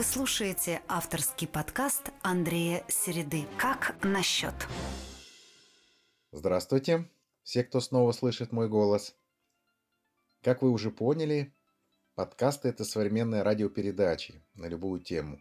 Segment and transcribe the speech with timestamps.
[0.00, 4.54] Вы слушаете авторский подкаст Андрея Середы «Как насчет?».
[6.32, 7.06] Здравствуйте,
[7.42, 9.14] все, кто снова слышит мой голос.
[10.40, 11.52] Как вы уже поняли,
[12.14, 15.38] подкасты– это современные радиопередачи на любую тему,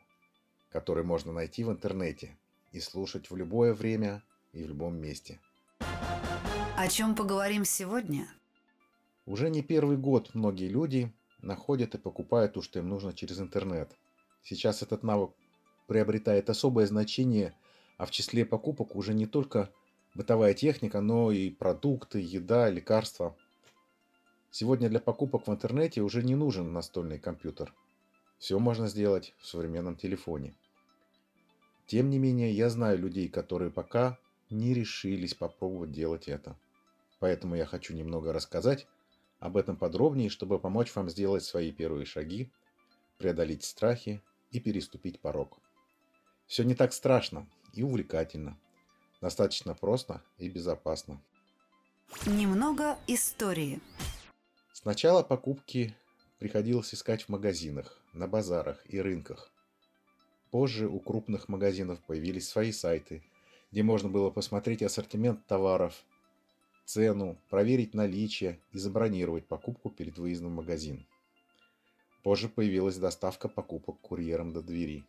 [0.72, 2.38] которые можно найти в интернете
[2.74, 4.22] и слушать в любое время
[4.52, 5.40] и в любом месте.
[6.76, 8.28] О чем поговорим сегодня?
[9.26, 13.96] Уже не первый год многие люди находят и покупают то, что им нужно через интернет.
[14.44, 15.32] Сейчас этот навык
[15.88, 17.56] приобретает особое значение,
[17.98, 19.72] а в числе покупок уже не только
[20.14, 23.36] бытовая техника, но и продукты, еда, лекарства.
[24.52, 27.74] Сегодня для покупок в интернете уже не нужен настольный компьютер.
[28.38, 30.56] Все можно сделать в современном телефоне.
[31.88, 34.18] Тем не менее, я знаю людей, которые пока
[34.50, 36.56] не решились попробовать делать это.
[37.20, 38.88] Поэтому я хочу немного рассказать
[39.40, 42.52] об этом подробнее, чтобы помочь вам сделать свои первые шаги,
[43.18, 45.60] преодолеть страхи и переступить порог.
[46.48, 48.60] Все не так страшно и увлекательно.
[49.22, 51.22] Достаточно просто и безопасно.
[52.26, 53.80] Немного истории.
[54.74, 55.96] Сначала покупки
[56.40, 59.52] приходилось искать в магазинах, на базарах и рынках.
[60.52, 63.24] Позже у крупных магазинов появились свои сайты,
[63.72, 65.94] где можно было посмотреть ассортимент товаров,
[66.86, 71.06] цену, проверить наличие и забронировать покупку перед выездом в магазин.
[72.24, 75.06] Позже появилась доставка покупок курьером до двери.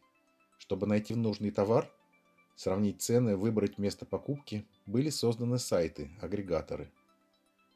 [0.59, 1.91] Чтобы найти нужный товар,
[2.55, 6.91] сравнить цены, выбрать место покупки, были созданы сайты, агрегаторы,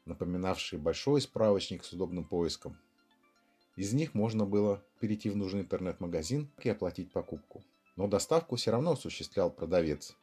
[0.05, 2.77] напоминавшие большой справочник с удобным поиском.
[3.75, 7.61] Из них можно было перейти в нужный интернет-магазин и оплатить покупку.
[7.97, 10.15] Но доставку все равно осуществлял продавец.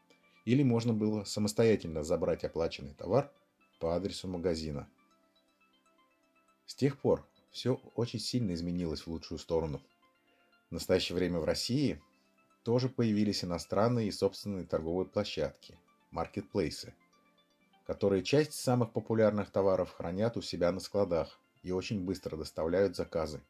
[0.47, 3.31] Или можно было самостоятельно забрать оплаченный товар
[3.79, 4.89] по адресу магазина.
[6.67, 9.81] С тех пор все очень сильно изменилось в лучшую сторону.
[10.71, 12.01] В настоящее время в России
[12.65, 15.79] тоже появились иностранные и собственные торговые площадки,
[16.11, 16.95] маркетплейсы,
[17.87, 23.43] которые часть самых популярных товаров хранят у себя на складах и очень быстро доставляют заказы.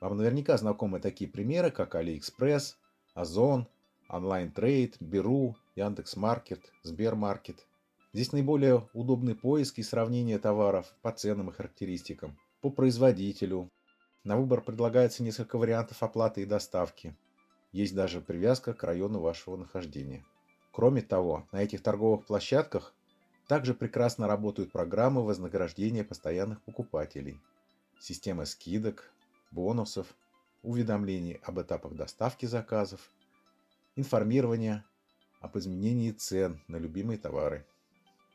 [0.00, 2.76] Вам наверняка знакомы такие примеры, как AliExpress,
[3.14, 3.66] Озон,
[4.08, 7.66] Trade, Беру, Яндекс.Маркет, Сбермаркет
[8.14, 13.70] Здесь наиболее удобный поиск и сравнение товаров по ценам и характеристикам, по производителю.
[14.24, 17.14] На выбор предлагается несколько вариантов оплаты и доставки.
[17.72, 20.24] Есть даже привязка к району вашего нахождения.
[20.72, 22.94] Кроме того, на этих торговых площадках
[23.48, 27.38] также прекрасно работают программы вознаграждения постоянных покупателей,
[28.00, 29.12] система скидок,
[29.50, 30.06] бонусов,
[30.62, 33.10] уведомлений об этапах доставки заказов,
[33.94, 34.84] информирование
[35.42, 37.66] об изменении цен на любимые товары.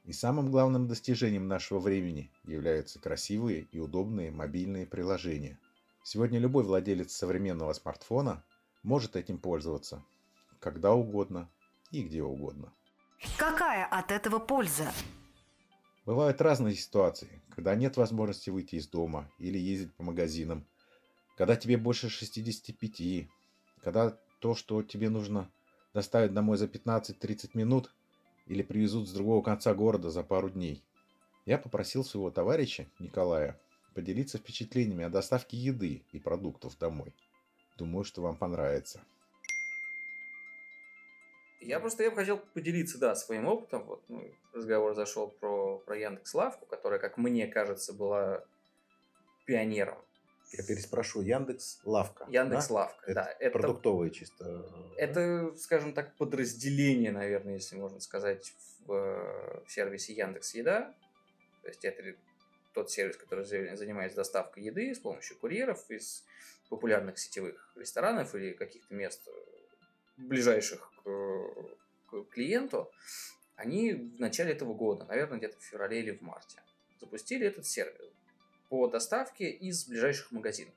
[0.09, 5.59] И самым главным достижением нашего времени являются красивые и удобные мобильные приложения.
[6.03, 8.43] Сегодня любой владелец современного смартфона
[8.81, 10.03] может этим пользоваться
[10.59, 11.47] когда угодно
[11.91, 12.73] и где угодно.
[13.37, 14.91] Какая от этого польза?
[16.07, 20.65] Бывают разные ситуации, когда нет возможности выйти из дома или ездить по магазинам,
[21.37, 23.29] когда тебе больше 65,
[23.83, 25.51] когда то, что тебе нужно
[25.93, 27.93] доставить домой за 15-30 минут,
[28.49, 30.83] или привезут с другого конца города за пару дней.
[31.45, 33.59] Я попросил своего товарища, Николая,
[33.93, 37.13] поделиться впечатлениями о доставке еды и продуктов домой.
[37.77, 39.01] Думаю, что вам понравится.
[41.61, 43.83] Я просто я бы хотел поделиться, да, своим опытом.
[43.83, 44.23] Вот ну,
[44.53, 48.43] разговор зашел про, про Яндекс Лавку, которая, как мне кажется, была
[49.45, 49.97] пионером
[50.51, 52.25] я переспрошу, Яндекс Лавка.
[52.27, 52.73] Яндекс да?
[52.73, 53.35] Лавка, это да.
[53.39, 54.65] Это продуктовое чисто.
[54.97, 58.53] Это, скажем так, подразделение, наверное, если можно сказать,
[58.85, 60.95] в, э, в сервисе Яндекс Еда.
[61.61, 62.15] То есть это
[62.73, 66.23] тот сервис, который занимается доставкой еды с помощью курьеров из
[66.69, 69.31] популярных сетевых ресторанов или каких-то мест э,
[70.17, 71.09] ближайших к,
[72.07, 72.91] к клиенту.
[73.55, 76.61] Они в начале этого года, наверное, где-то в феврале или в марте,
[76.99, 78.08] запустили этот сервис
[78.69, 80.73] по доставке из ближайших магазинов.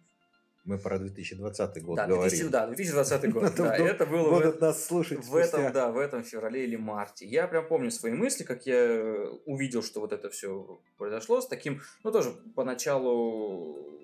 [0.65, 2.29] Мы про 2020 год да, говорим.
[2.29, 3.55] 2000, да, 2020 год.
[3.57, 7.27] да, это было будут в, нас слушать в этом, да, в этом феврале или марте.
[7.27, 11.83] Я прям помню свои мысли, как я увидел, что вот это все произошло с таким,
[12.05, 14.01] ну тоже поначалу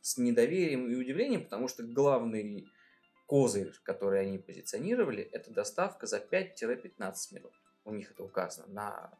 [0.00, 2.68] с недоверием и удивлением, потому что главный
[3.26, 7.52] козырь, который они позиционировали, это доставка за 5-15 минут.
[7.84, 9.10] У них это указано на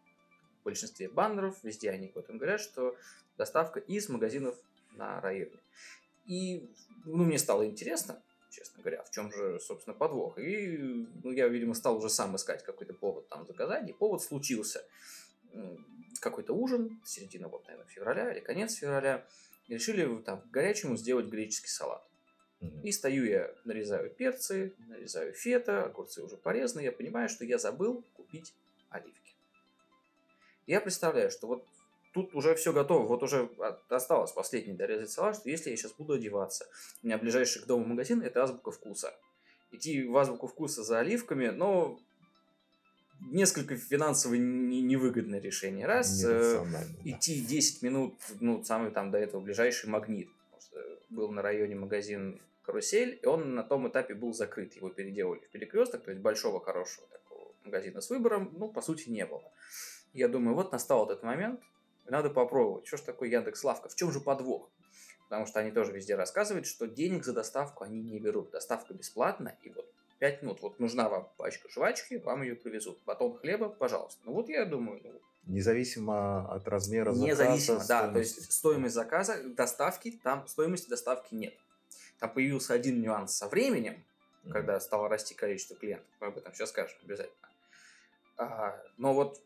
[0.64, 2.94] большинстве баннеров, везде они об этом говорят, что
[3.40, 4.54] доставка из магазинов
[4.92, 5.58] на районе.
[6.26, 6.69] И
[7.06, 10.38] ну, мне стало интересно, честно говоря, в чем же, собственно, подвох.
[10.38, 14.84] И ну, я, видимо, стал уже сам искать какой-то повод там заказать, и повод случился.
[16.20, 19.25] Какой-то ужин, середина, вот, наверное, февраля или конец февраля,
[19.69, 22.06] и решили там горячему сделать греческий салат.
[22.84, 28.04] И стою я, нарезаю перцы, нарезаю фета, огурцы уже порезаны, я понимаю, что я забыл
[28.12, 28.52] купить
[28.90, 29.32] оливки.
[30.66, 31.64] Я представляю, что вот
[32.12, 33.50] тут уже все готово, вот уже
[33.88, 36.66] осталось последний дорезать салат, что если я сейчас буду одеваться,
[37.02, 39.14] у меня ближайший к дому магазин– это азбука вкуса.
[39.70, 41.98] Идти в азбуку вкуса за оливками, но
[43.20, 45.86] несколько финансово невыгодное решение.
[45.86, 46.64] Раз, э,
[47.04, 50.28] идти 10 минут, ну, самый там до этого ближайший магнит.
[51.10, 54.74] Был на районе магазин «Карусель», и он на том этапе был закрыт.
[54.74, 59.08] Его переделали в перекресток, то есть большого хорошего такого магазина с выбором, ну, по сути,
[59.08, 59.52] не было.
[60.12, 61.60] Я думаю, вот настал этот момент,
[62.10, 62.86] надо попробовать.
[62.86, 63.88] Что ж такое Яндекс Лавка?
[63.88, 64.68] В чем же подвох?
[65.28, 68.50] Потому что они тоже везде рассказывают, что денег за доставку они не берут.
[68.50, 69.86] Доставка бесплатна, и вот
[70.18, 70.60] 5 минут.
[70.62, 72.98] Вот нужна вам пачка жвачки, вам ее привезут.
[73.06, 74.20] Батон хлеба, пожалуйста.
[74.24, 77.26] Ну вот я думаю, ну, Независимо от размера заказа.
[77.26, 78.12] Независимо, да.
[78.12, 81.54] То есть стоимость заказа, доставки, там стоимости доставки нет.
[82.18, 83.94] Там появился один нюанс со временем,
[84.44, 84.52] mm-hmm.
[84.52, 86.06] когда стало расти количество клиентов.
[86.20, 87.48] Мы об этом сейчас скажем обязательно.
[88.36, 89.40] А, но вот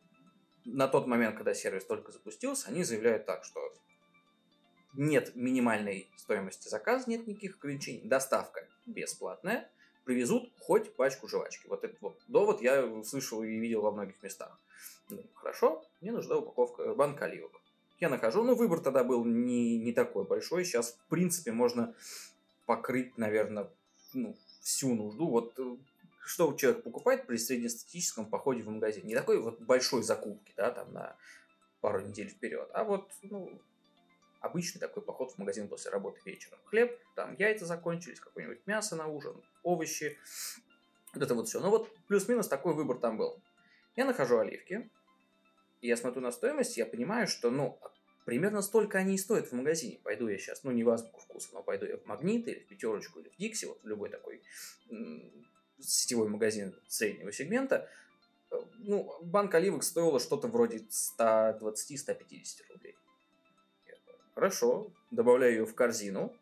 [0.64, 3.61] на тот момент, когда сервис только запустился, они заявляют так, что
[4.94, 9.69] нет минимальной стоимости заказа, нет никаких ограничений, доставка бесплатная,
[10.05, 11.66] привезут хоть пачку жвачки.
[11.66, 14.58] Вот этот вот довод я слышал и видел во многих местах.
[15.08, 17.52] Ну, хорошо, мне нужна упаковка банка оливок.
[18.00, 20.64] Я нахожу, ну, выбор тогда был не, не такой большой.
[20.64, 21.94] Сейчас, в принципе, можно
[22.66, 23.70] покрыть, наверное,
[24.12, 25.28] ну, всю нужду.
[25.28, 25.76] Вот э,
[26.25, 29.06] что человек покупает при среднестатистическом походе в магазин.
[29.06, 31.17] Не такой вот большой закупки, да, там на
[31.81, 33.61] пару недель вперед, а вот, ну,
[34.41, 36.59] обычный такой поход в магазин после работы вечером.
[36.65, 40.19] Хлеб, там яйца закончились, какое-нибудь мясо на ужин, овощи,
[41.12, 41.61] вот это вот все.
[41.61, 43.41] Ну вот плюс-минус такой выбор там был.
[43.94, 44.91] Я нахожу оливки,
[45.82, 47.79] я смотрю на стоимость, я понимаю, что, ну,
[48.25, 50.00] примерно столько они и стоят в магазине.
[50.03, 52.67] Пойду я сейчас, ну, не в азбуку вкуса, но пойду я в Магнит или в
[52.67, 54.43] Пятерочку или в Дикси, вот в любой такой
[55.89, 57.89] сетевой магазин среднего сегмента,
[58.51, 60.79] э, ну, банк оливок стоила что-то вроде
[61.19, 62.97] 120-150 рублей.
[64.35, 66.35] Хорошо, добавляю ее в корзину.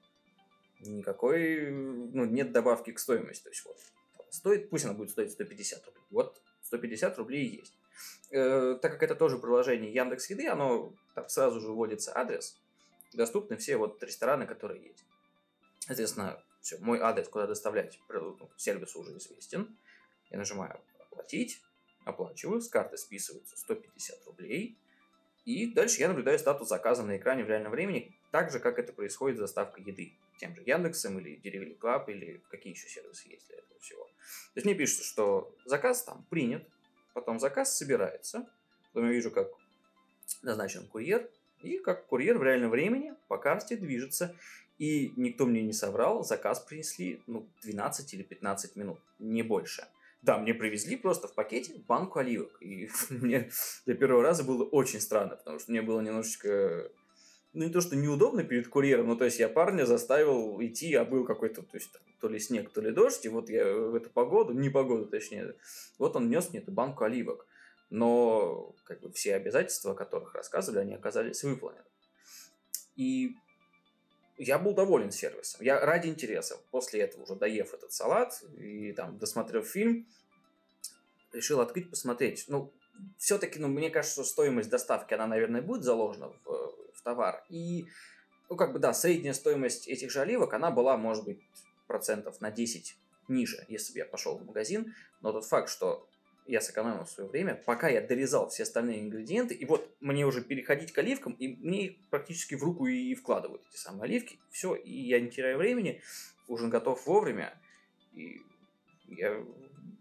[0.81, 3.45] Никакой, ну, нет добавки к стоимости.
[3.45, 3.77] То есть вот,
[4.31, 6.03] стоит, пусть она будет стоить 150 рублей.
[6.11, 7.75] Вот 150 рублей есть.
[8.31, 12.57] Э, так как это тоже приложение Яндекс Еды, оно там сразу же вводится адрес,
[13.13, 15.05] доступны все вот рестораны, которые есть.
[15.81, 19.77] Соответственно, все, мой адрес, куда доставлять, ну, сервис уже известен.
[20.31, 21.61] Я нажимаю «Оплатить»,
[22.05, 24.79] оплачиваю, с карты списываются 150 рублей.
[25.45, 28.93] И дальше я наблюдаю статус заказа на экране в реальном времени, так же, как это
[28.93, 30.13] происходит с доставкой еды.
[30.39, 34.05] Тем же Яндексом или Delivery Club или какие еще сервисы есть для этого всего.
[34.05, 36.67] То есть мне пишут, что заказ там принят,
[37.13, 38.49] потом заказ собирается,
[38.93, 39.49] потом я вижу, как
[40.43, 41.29] назначен курьер,
[41.63, 44.35] и как курьер в реальном времени по карте движется
[44.79, 49.87] и никто мне не соврал, заказ принесли ну, 12 или 15 минут, не больше.
[50.23, 52.57] Да, мне привезли просто в пакете банку оливок.
[52.61, 53.51] И мне
[53.87, 56.91] для первого раза было очень странно, потому что мне было немножечко
[57.53, 61.05] ну, не то, что неудобно перед курьером, но то есть я парня заставил идти, а
[61.05, 64.11] был какой-то, то есть то ли снег, то ли дождь, и вот я в эту
[64.11, 65.55] погоду, не погоду точнее,
[65.99, 67.47] вот он нес мне эту банку оливок.
[67.93, 71.85] Но как бы все обязательства, о которых рассказывали, они оказались выполнены.
[72.97, 73.37] И
[74.39, 75.61] я был доволен сервисом.
[75.61, 80.09] Я ради интереса, после этого уже доев этот салат и там досмотрев фильм,
[81.35, 82.47] решил открыть, посмотреть.
[82.49, 82.73] Ну,
[83.19, 86.45] все-таки, ну, мне кажется, что стоимость доставки, она, наверное, будет заложена в,
[86.95, 87.45] в товар.
[87.51, 87.85] И,
[88.49, 91.43] ну, как бы, да, средняя стоимость этих же оливок, она была, может быть,
[91.87, 92.97] процентов на 10
[93.29, 94.95] ниже, если бы я пошел в магазин.
[95.21, 96.09] Но тот факт, что
[96.47, 100.93] я сэкономил свое время, пока я дорезал все остальные ингредиенты, и вот мне уже переходить
[100.93, 104.93] к оливкам, и мне их практически в руку и вкладывают эти самые оливки, все, и
[104.93, 106.03] я не теряю времени,
[106.49, 107.55] ужин готов вовремя,
[108.13, 108.41] и
[109.07, 109.45] я,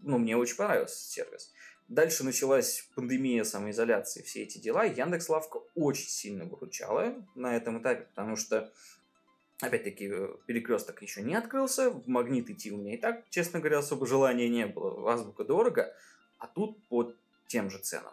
[0.02, 1.52] ну, мне очень понравился сервис.
[1.88, 4.84] Дальше началась пандемия самоизоляции, все эти дела.
[4.84, 8.72] Яндекс Лавка очень сильно выручала на этом этапе, потому что,
[9.60, 10.10] опять-таки,
[10.46, 14.48] перекресток еще не открылся, в магнит идти у меня и так, честно говоря, особо желания
[14.48, 15.12] не было.
[15.12, 15.94] Азбука дорого,
[16.42, 17.14] а тут по
[17.46, 18.12] тем же ценам,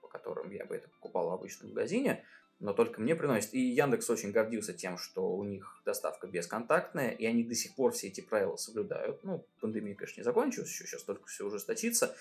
[0.00, 2.24] по которым я бы это покупал в обычном магазине,
[2.58, 3.52] но только мне приносит.
[3.52, 7.92] И Яндекс очень гордился тем, что у них доставка бесконтактная, и они до сих пор
[7.92, 9.22] все эти правила соблюдают.
[9.24, 12.16] Ну, пандемия, конечно, не закончилась, еще сейчас только все ужесточится,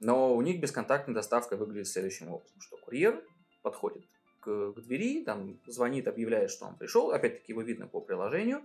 [0.00, 3.22] но у них бесконтактная доставка выглядит следующим образом, что курьер
[3.62, 4.04] подходит
[4.40, 8.64] к, к двери, там звонит, объявляет, что он пришел, опять-таки его видно по приложению,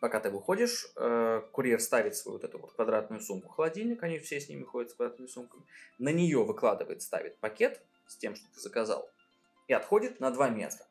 [0.00, 4.40] пока ты выходишь, э, курьер ставит свою вот эту вот квадратную сумку холодильник, они все
[4.40, 5.62] с ними ходят с квадратными сумками,
[5.98, 9.08] на нее выкладывает, ставит пакет с тем, что ты заказал,
[9.68, 10.84] и отходит на два метра.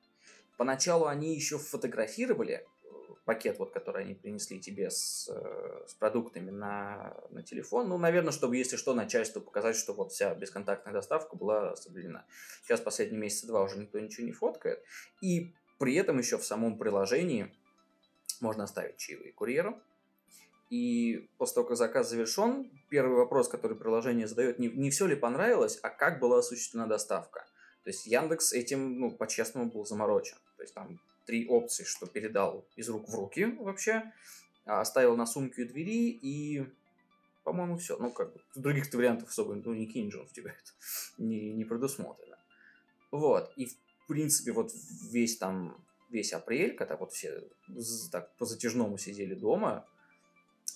[0.57, 2.87] Поначалу они еще фотографировали э,
[3.25, 7.89] пакет, вот, который они принесли тебе с, э, с продуктами на, на телефон.
[7.89, 12.25] Ну, наверное, чтобы, если что, начальству показать, что вот вся бесконтактная доставка была соблюдена.
[12.63, 14.83] Сейчас последние месяца два уже никто ничего не фоткает.
[15.21, 17.55] И при этом еще в самом приложении
[18.41, 19.81] можно оставить чаевые курьеру.
[20.69, 25.15] И после того, как заказ завершен, первый вопрос, который приложение задает, не, не все ли
[25.15, 27.47] понравилось, а как была осуществлена доставка.
[27.83, 30.37] То есть Яндекс этим, ну, по-честному был заморочен.
[30.57, 34.11] То есть там три опции, что передал из рук в руки вообще,
[34.65, 36.67] а оставил на сумке у двери и,
[37.43, 37.97] по-моему, все.
[37.97, 40.71] Ну, как бы, других вариантов особо, ну, не кинь же он в тебя это
[41.17, 42.37] не, не предусмотрено.
[43.11, 43.75] Вот, и в
[44.07, 44.71] принципе вот
[45.11, 47.43] весь там, весь апрель, когда вот все
[48.11, 49.85] так по затяжному сидели дома,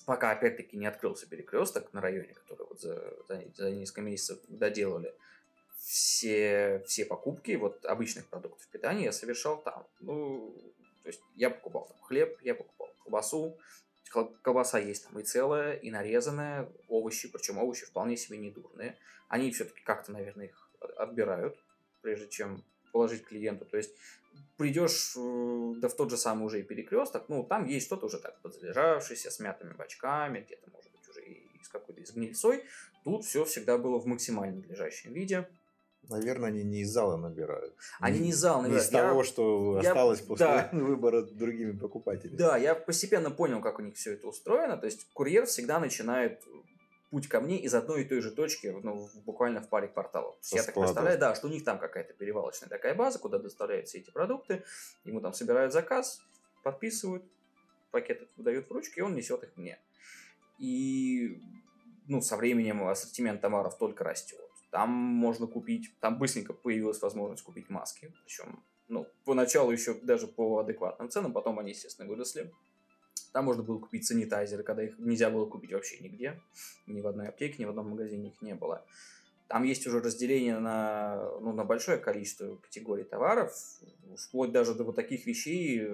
[0.06, 5.14] пока опять-таки не открылся перекресток на районе, который вот за, за, за несколько месяцев доделали,
[5.78, 9.86] все, все покупки вот обычных продуктов питания я совершал там.
[10.00, 10.54] Ну,
[11.02, 13.58] то есть я покупал там хлеб, я покупал колбасу,
[14.42, 18.96] колбаса есть там и целая, и нарезанная, овощи, причем овощи вполне себе не дурные.
[19.28, 21.58] Они все-таки как-то, наверное, их отбирают,
[22.02, 22.62] прежде чем
[22.92, 23.64] положить клиенту.
[23.64, 23.94] То есть
[24.56, 28.18] придешь э, да в тот же самый уже и перекресток, ну, там есть что-то уже
[28.18, 32.64] так подзалежавшееся, с мятыми бачками, где-то, может быть, уже и с какой-то из гнильцой.
[33.04, 35.48] Тут все всегда было в максимально надлежащем виде.
[36.08, 37.74] Наверное, они не из зала набирают.
[37.98, 38.82] Они не, из зала набирают.
[38.82, 40.70] Не из я, того, что я, осталось после да.
[40.72, 42.36] выбора другими покупателями.
[42.36, 44.76] Да, я постепенно понял, как у них все это устроено.
[44.76, 46.42] То есть курьер всегда начинает
[47.14, 50.34] путь ко мне из одной и той же точки, ну, буквально в паре кварталов.
[50.50, 53.98] я так представляю, да, что у них там какая-то перевалочная такая база, куда доставляют все
[53.98, 54.64] эти продукты,
[55.04, 56.20] ему там собирают заказ,
[56.64, 57.22] подписывают,
[57.92, 59.78] пакет выдают в ручки, и он несет их мне.
[60.58, 61.40] И
[62.08, 64.40] ну, со временем ассортимент товаров только растет.
[64.72, 68.12] Там можно купить, там быстренько появилась возможность купить маски.
[68.24, 72.52] Причем, ну, поначалу еще даже по адекватным ценам, потом они, естественно, выросли.
[73.34, 76.40] Там можно было купить санитайзеры, когда их нельзя было купить вообще нигде.
[76.86, 78.86] Ни в одной аптеке, ни в одном магазине их не было.
[79.48, 83.52] Там есть уже разделение на, ну, на большое количество категорий товаров,
[84.16, 85.84] вплоть даже до вот таких вещей,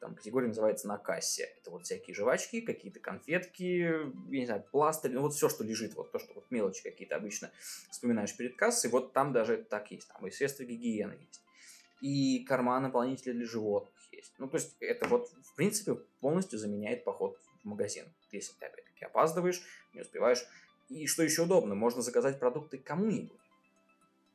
[0.00, 1.48] там категория называется на кассе.
[1.60, 5.94] Это вот всякие жвачки, какие-то конфетки, я не знаю, пластырь, ну вот все, что лежит,
[5.94, 7.52] вот то, что вот мелочи какие-то обычно
[7.92, 11.40] вспоминаешь перед кассой, вот там даже так есть, там и средства гигиены есть,
[12.00, 13.97] и корма наполнители для животных
[14.28, 14.38] есть.
[14.38, 18.04] Ну, то есть это вот, в принципе, полностью заменяет поход в магазин.
[18.32, 19.62] Если ты, опять-таки, опаздываешь,
[19.94, 20.44] не успеваешь,
[20.88, 23.38] и что еще удобно, можно заказать продукты кому-нибудь.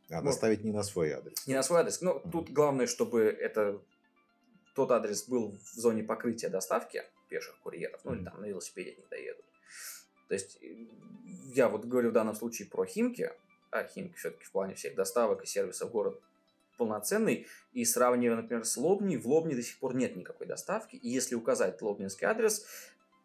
[0.09, 0.25] А вот.
[0.25, 1.47] доставить не на свой адрес.
[1.47, 2.01] Не на свой адрес.
[2.01, 3.81] Но mm тут главное, чтобы это
[4.75, 8.95] тот адрес был в зоне покрытия доставки пеших курьеров, ну mm или там на велосипеде
[8.95, 9.45] не доедут.
[10.27, 10.59] То есть
[11.53, 13.31] я вот говорю в данном случае про Химки,
[13.71, 16.21] а Химки все-таки в плане всех доставок и сервисов город
[16.77, 21.09] полноценный, и сравнивая, например, с Лобней, в Лобне до сих пор нет никакой доставки, и
[21.09, 22.65] если указать лобнинский адрес,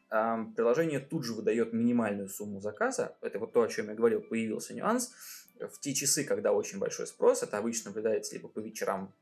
[0.09, 3.17] приложение тут же выдает минимальную сумму заказа.
[3.21, 5.13] Это вот то, о чем я говорил, появился нюанс.
[5.61, 9.13] В те часы, когда очень большой спрос, это обычно наблюдается либо по вечерам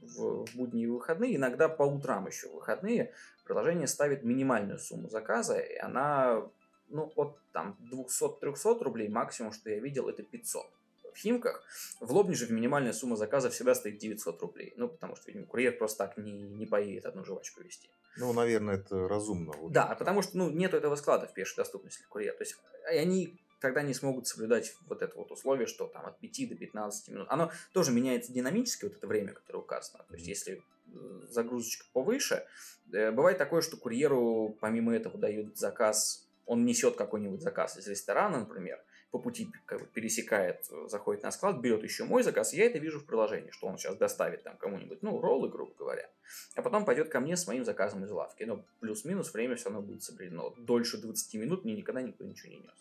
[0.00, 3.14] в будни и выходные, иногда по утрам еще в выходные,
[3.44, 6.42] приложение ставит минимальную сумму заказа, и она
[6.88, 10.66] ну, от там 200-300 рублей максимум, что я видел, это 500
[11.14, 11.64] в Химках.
[12.00, 14.74] В Лобне же минимальная сумма заказа всегда стоит 900 рублей.
[14.76, 17.88] Ну, потому что, видимо, курьер просто так не, не поедет одну жвачку вести.
[18.16, 19.52] Ну, наверное, это разумно.
[19.70, 22.36] Да, потому что ну, нет этого склада в пешей доступности для курьера.
[22.36, 22.56] То есть
[22.86, 27.08] они тогда не смогут соблюдать вот это вот условие, что там от 5 до 15
[27.08, 27.26] минут.
[27.30, 30.04] Оно тоже меняется динамически, вот это время, которое указано.
[30.06, 32.46] То есть, если э, загрузочка повыше,
[32.92, 38.40] э, бывает такое, что курьеру помимо этого дают заказ, он несет какой-нибудь заказ из ресторана,
[38.40, 42.66] например, по пути как бы, пересекает, э, заходит на склад, берет еще мой заказ, я
[42.66, 46.10] это вижу в приложении, что он сейчас доставит там кому-нибудь, ну, роллы, грубо говоря,
[46.56, 48.42] а потом пойдет ко мне с моим заказом из лавки.
[48.42, 50.52] Но плюс-минус время все равно будет соблюдено.
[50.58, 52.74] Дольше 20 минут мне никогда никто ничего не нес.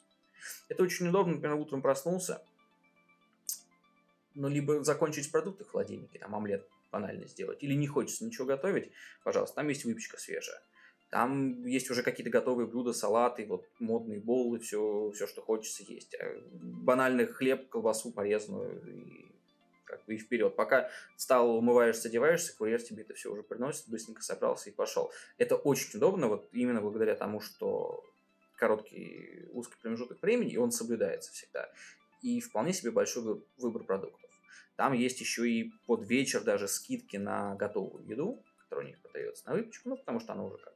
[0.69, 2.41] Это очень удобно, например, утром проснулся,
[4.33, 8.91] ну, либо закончить продукты в холодильнике, там, омлет банально сделать, или не хочется ничего готовить,
[9.23, 10.63] пожалуйста, там есть выпечка свежая
[11.13, 16.15] там есть уже какие-то готовые блюда, салаты, вот модные боллы, все, все, что хочется есть.
[16.15, 19.31] Э, банальный хлеб, колбасу порезанную и
[19.85, 20.55] как бы и вперед.
[20.55, 25.11] Пока встал, умываешься, одеваешься, курьер тебе это все уже приносит, быстренько собрался и пошел.
[25.37, 28.03] Это очень удобно, вот именно благодаря тому, что
[28.55, 31.69] короткий узкий промежуток времени, и он соблюдается всегда.
[32.23, 34.31] И вполне себе большой выбор продуктов.
[34.77, 39.47] Там есть еще и под вечер даже скидки на готовую еду, которая у них продается
[39.47, 40.72] на выпечку, ну, потому что она уже как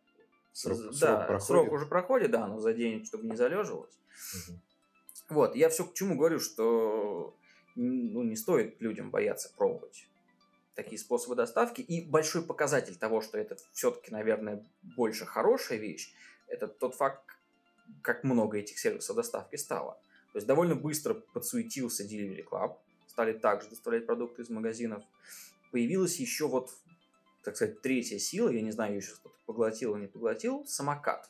[0.57, 1.43] Срок, да, срок, проходит.
[1.43, 3.93] срок уже проходит, да, но за день, чтобы не залеживалось.
[4.33, 4.59] Угу.
[5.29, 7.35] Вот, я все к чему говорю, что
[7.75, 10.07] ну, не стоит людям бояться пробовать
[10.73, 11.81] такие способы доставки.
[11.81, 16.11] И большой показатель того, что это все-таки, наверное, больше хорошая вещь,
[16.47, 17.23] это тот факт,
[18.01, 19.99] как много этих сервисов доставки стало.
[20.33, 25.03] То есть довольно быстро подсуетился Delivery Club, стали также доставлять продукты из магазинов.
[25.71, 26.71] Появилась еще вот,
[27.43, 31.27] так сказать, третья сила, я не знаю, ее сейчас кто-то поглотил или не поглотил, самокат.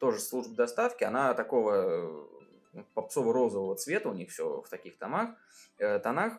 [0.00, 2.26] Тоже служба доставки, она такого
[2.74, 5.30] э, попсово-розового цвета, у них все в таких томах,
[5.78, 6.32] э, тонах.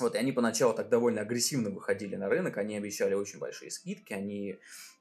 [0.00, 4.12] Вот, и они поначалу так довольно агрессивно выходили на рынок, они обещали очень большие скидки,
[4.12, 4.58] они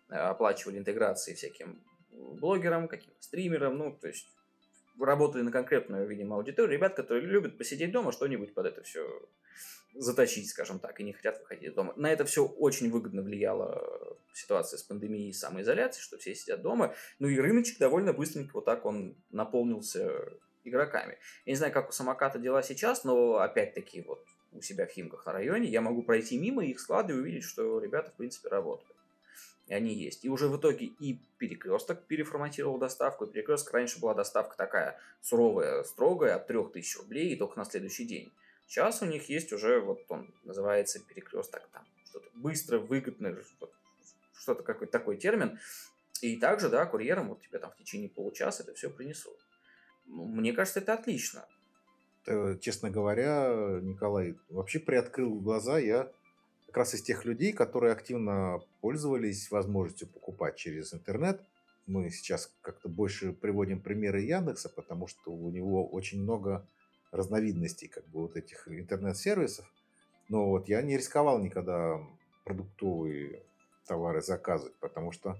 [0.09, 4.27] э, оплачивали интеграции всяким блогерам, каким-то стримерам, ну, то есть
[4.99, 9.27] работали на конкретную, видимо, аудиторию, ребят, которые любят посидеть дома, что-нибудь под это все
[9.95, 11.93] заточить, скажем так, и не хотят выходить из дома.
[11.95, 16.93] На это все очень выгодно влияла ситуация с пандемией и самоизоляцией, что все сидят дома.
[17.19, 20.11] Ну и рыночек довольно быстренько вот так он наполнился
[20.63, 21.17] игроками.
[21.45, 25.25] Я не знаю, как у самоката дела сейчас, но опять-таки вот у себя в Химках
[25.25, 28.95] на районе я могу пройти мимо их склада и увидеть, что ребята в принципе работают.
[29.67, 30.23] И они есть.
[30.23, 33.25] И уже в итоге и перекресток переформатировал доставку.
[33.25, 38.05] И перекресток раньше была доставка такая суровая, строгая, от 3000 рублей и только на следующий
[38.05, 38.31] день.
[38.67, 43.37] Сейчас у них есть уже, вот он называется перекресток там, что-то быстро, выгодно,
[44.37, 45.59] что-то какой-то такой термин.
[46.21, 49.37] И также, да, курьерам вот тебе там в течение получаса это все принесут.
[50.05, 51.45] Ну, мне кажется, это отлично.
[52.25, 56.11] Э, честно говоря, Николай, вообще приоткрыл глаза я
[56.67, 61.39] как раз из тех людей, которые активно пользовались возможностью покупать через интернет.
[61.87, 66.67] Мы сейчас как-то больше приводим примеры Яндекса, потому что у него очень много
[67.15, 69.65] разновидностей как бы вот этих интернет-сервисов.
[70.29, 71.99] Но вот я не рисковал никогда
[72.43, 73.43] продуктовые
[73.85, 75.39] товары заказывать, потому что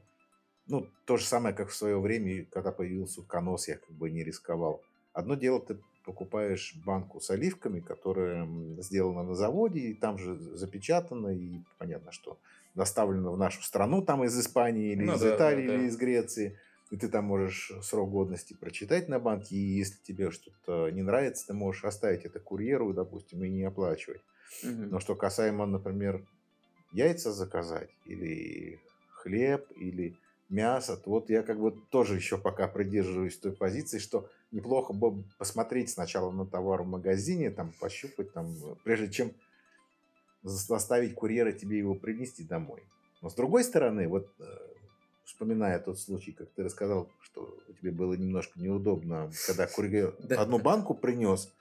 [0.67, 4.23] ну, то же самое, как в свое время, когда появился утконос, я как бы не
[4.23, 4.81] рисковал.
[5.13, 8.47] Одно дело, ты покупаешь банку с оливками, которая
[8.79, 12.39] сделана на заводе, и там же запечатана, и понятно, что
[12.73, 15.79] доставлена в нашу страну, там из Испании, или ну, из да, Италии, да, да.
[15.79, 16.57] или из Греции.
[16.95, 21.45] И ты там можешь срок годности прочитать на банке, и если тебе что-то не нравится,
[21.47, 24.21] ты можешь оставить это курьеру, допустим, и не оплачивать.
[24.63, 24.71] Угу.
[24.91, 26.25] Но что касаемо, например,
[26.93, 28.79] яйца заказать, или
[29.11, 30.15] хлеб, или
[30.47, 35.21] мясо, то вот я как бы тоже еще пока придерживаюсь той позиции, что неплохо бы
[35.37, 38.55] посмотреть сначала на товар в магазине, там, пощупать, там,
[38.85, 39.31] прежде чем
[40.43, 42.83] заставить курьера тебе его принести домой.
[43.21, 44.43] Но с другой стороны, вот э,
[45.25, 50.93] вспоминая тот случай, как ты рассказал, что тебе было немножко неудобно, когда курьер одну банку
[50.93, 51.51] принес,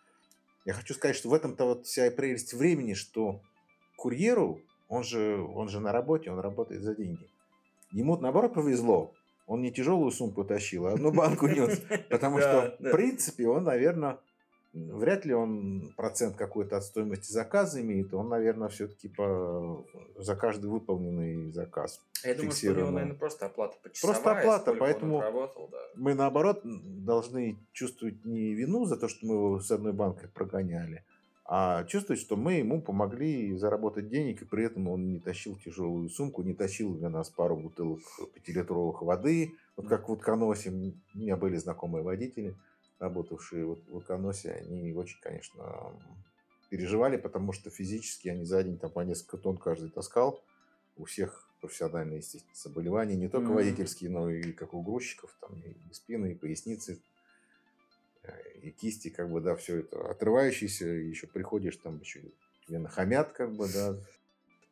[0.65, 3.41] я хочу сказать, что в этом-то вот вся прелесть времени, что
[3.97, 7.29] курьеру, он же, он же на работе, он работает за деньги.
[7.93, 9.13] Ему, наоборот, повезло.
[9.47, 11.83] Он не тяжелую сумку тащил, а одну банку нес.
[12.09, 14.19] Потому что, в принципе, он, наверное,
[14.75, 18.13] вряд ли он процент какой-то от стоимости заказа имеет.
[18.13, 19.85] Он, наверное, все-таки по...
[20.19, 24.15] за каждый выполненный заказ а Я думаю, что у него, наверное, просто оплата почасовая.
[24.15, 25.79] Просто оплата, поэтому да.
[25.95, 31.05] мы, наоборот, должны чувствовать не вину за то, что мы его с одной банкой прогоняли,
[31.45, 36.09] а чувствовать, что мы ему помогли заработать денег, и при этом он не тащил тяжелую
[36.09, 38.01] сумку, не тащил для нас пару бутылок
[38.35, 39.53] пятилитровых воды.
[39.77, 42.55] Вот как в Утконосе, у меня были знакомые водители,
[42.99, 45.93] работавшие вот в Утконосе, они очень, конечно,
[46.71, 50.43] переживали, потому что физически они за день там по несколько тонн каждый таскал.
[50.97, 53.55] У всех профессиональные, естественно, заболевания, не только mm-hmm.
[53.55, 57.01] водительские, но и как у грузчиков, там и спины, и поясницы,
[58.63, 62.21] и кисти, как бы, да, все это отрывающиеся, еще приходишь, там еще
[62.67, 63.97] тебе нахамят, как бы, да.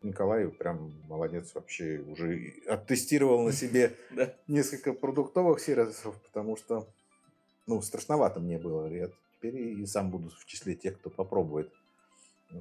[0.02, 3.96] Николай прям молодец вообще, уже оттестировал на себе
[4.48, 6.88] несколько продуктовых сервисов, потому что,
[7.66, 8.86] ну, страшновато мне было.
[8.86, 11.72] Я теперь и сам буду в числе тех, кто попробует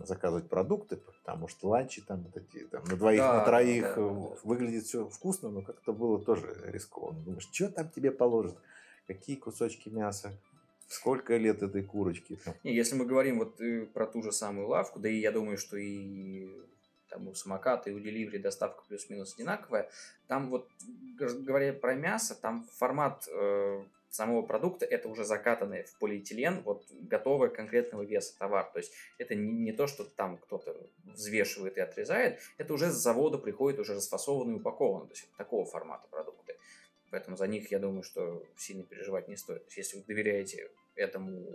[0.03, 3.95] заказывать продукты, потому что ланчи там вот эти там, на двоих, да, на троих да,
[3.95, 4.35] да, да.
[4.43, 7.19] выглядит все вкусно, но как-то было тоже рискованно.
[7.21, 8.57] Думаешь, что там тебе положат?
[9.07, 10.31] Какие кусочки мяса?
[10.87, 12.39] Сколько лет этой курочки?
[12.63, 15.57] Не, если мы говорим вот э, про ту же самую лавку, да и я думаю,
[15.57, 16.49] что и
[17.09, 19.89] там у самоката и у деливери доставка плюс-минус одинаковая,
[20.27, 20.69] там вот,
[21.17, 27.49] говоря про мясо, там формат э, самого продукта это уже закатанный в полиэтилен, вот готовый
[27.49, 28.69] конкретного веса товар.
[28.71, 32.95] То есть это не, не то, что там кто-то взвешивает и отрезает, это уже с
[32.95, 35.07] завода приходит уже расфасованный и упакован.
[35.07, 36.55] То есть такого формата продукты.
[37.09, 39.63] Поэтому за них, я думаю, что сильно переживать не стоит.
[39.63, 41.45] То есть, если вы доверяете этому,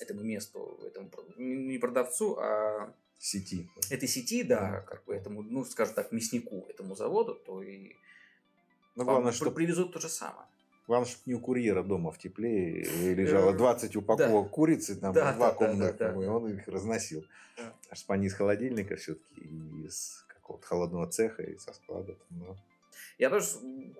[0.00, 3.68] этому месту, этому не продавцу, а сети.
[3.90, 7.94] Этой сети, да, как бы этому, ну, скажем так, мяснику, этому заводу, то и
[8.96, 10.46] ну, главное, что привезут то же самое.
[10.88, 12.82] Главное, чтобы не у курьера дома в тепле
[13.14, 14.50] лежало 20 упаковок Да.
[14.50, 16.24] курицы, там Да, да, вакуумных, да, да, да.
[16.24, 17.24] и он их разносил.
[17.56, 17.74] Да.
[17.94, 22.14] Чтобы они из холодильника все-таки, и из какого-то холодного цеха, и со склада.
[22.14, 22.56] там, ну.
[23.18, 23.46] Я тоже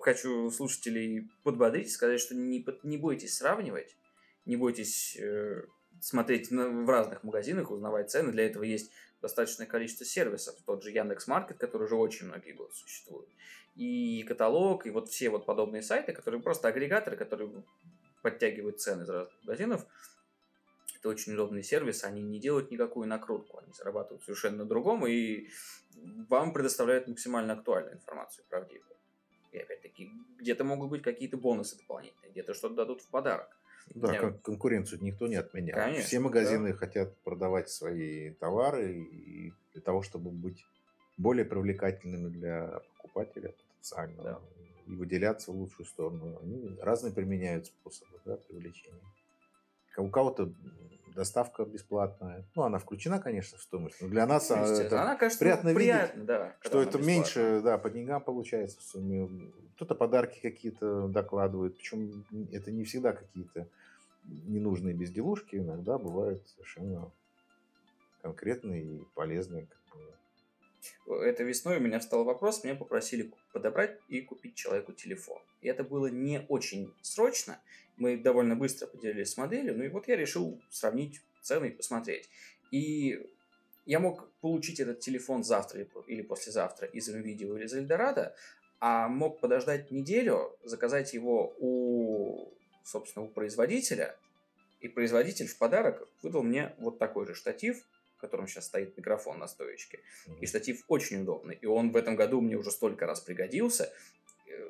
[0.01, 3.95] хочу слушателей подбодрить, сказать, что не, не бойтесь сравнивать,
[4.45, 5.63] не бойтесь э,
[6.01, 8.31] смотреть на- в разных магазинах, узнавать цены.
[8.33, 8.91] Для этого есть
[9.21, 10.55] достаточное количество сервисов.
[10.65, 13.29] Тот же Яндекс.Маркет, который уже очень многие годы существует.
[13.75, 17.63] И каталог, и вот все вот подобные сайты, которые просто агрегаторы, которые
[18.21, 19.85] подтягивают цены из разных магазинов.
[20.95, 25.47] Это очень удобный сервис, они не делают никакую накрутку, они зарабатывают совершенно на другом, и
[26.29, 28.95] вам предоставляют максимально актуальную информацию, правдивую.
[29.51, 33.49] И опять-таки, где-то могут быть какие-то бонусы дополнительные, где-то что-то дадут в подарок.
[33.93, 35.77] Да, кон- конкуренцию никто не отменял.
[35.77, 40.65] Конечно, Все магазины хотят продавать свои товары и для того, чтобы быть
[41.17, 44.39] более привлекательными для покупателя потенциального Да.
[44.87, 46.39] и выделяться в лучшую сторону.
[46.41, 49.01] Они разные применяют способы да, привлечения.
[49.97, 50.51] У кого-то
[51.15, 52.43] доставка бесплатная.
[52.55, 55.77] Ну, она включена, конечно, в стоимость, но для нас а, это Она, кажется, приятно ну,
[55.77, 56.55] видеть, приятно, да.
[56.61, 57.07] что это бесплатная.
[57.15, 59.51] меньше, да, по деньгам получается в сумме.
[59.75, 63.67] Кто-то подарки какие-то докладывает, причем это не всегда какие-то
[64.23, 67.11] ненужные безделушки, иногда бывают совершенно
[68.23, 69.67] конкретные и полезные.
[69.67, 70.03] как бы.
[71.07, 75.41] Это весной у меня встал вопрос, меня попросили подобрать и купить человеку телефон.
[75.61, 77.59] И это было не очень срочно,
[77.97, 82.29] мы довольно быстро поделились с моделью, ну и вот я решил сравнить цены и посмотреть.
[82.71, 83.21] И
[83.85, 88.35] я мог получить этот телефон завтра или по- или послезавтра из видео или из Эльдорадо,
[88.79, 92.51] а мог подождать неделю, заказать его у,
[92.83, 94.17] собственно, у производителя,
[94.81, 97.85] и производитель в подарок выдал мне вот такой же штатив,
[98.23, 99.99] котором сейчас стоит микрофон на стоечке.
[100.41, 101.55] И штатив очень удобный.
[101.55, 103.93] И он в этом году мне уже столько раз пригодился.
[104.47, 104.69] Э,